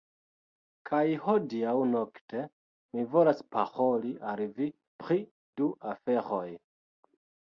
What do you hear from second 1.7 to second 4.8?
nokte, mi volas paroli al vi